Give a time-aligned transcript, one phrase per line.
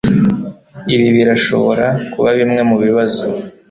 [0.93, 3.25] Ibi birashobora kuba bimwe mubibazo